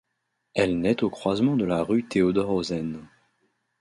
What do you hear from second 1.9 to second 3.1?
Théodore-Ozenne.